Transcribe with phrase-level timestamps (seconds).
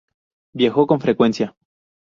[0.53, 1.55] Viajó con frecuencia.